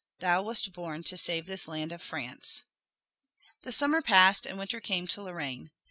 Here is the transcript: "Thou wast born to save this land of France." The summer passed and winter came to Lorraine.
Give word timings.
"Thou 0.17 0.41
wast 0.41 0.73
born 0.73 1.03
to 1.03 1.15
save 1.15 1.45
this 1.45 1.67
land 1.67 1.91
of 1.91 2.01
France." 2.01 2.63
The 3.61 3.71
summer 3.71 4.01
passed 4.01 4.47
and 4.47 4.57
winter 4.57 4.79
came 4.81 5.05
to 5.05 5.21
Lorraine. 5.21 5.69